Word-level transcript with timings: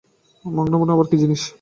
মমোনগা 0.45 0.93
আবার 0.95 1.07
কী 1.09 1.15
জিনিস? 1.21 1.41